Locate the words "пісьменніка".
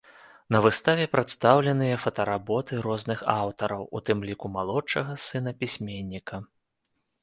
5.65-6.47